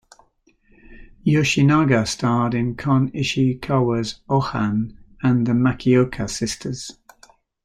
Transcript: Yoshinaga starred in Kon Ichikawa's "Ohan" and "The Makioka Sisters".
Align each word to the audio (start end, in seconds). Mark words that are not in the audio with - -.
Yoshinaga 1.23 2.07
starred 2.07 2.55
in 2.55 2.73
Kon 2.73 3.09
Ichikawa's 3.11 4.21
"Ohan" 4.27 4.97
and 5.21 5.45
"The 5.45 5.51
Makioka 5.51 6.27
Sisters". 6.27 6.97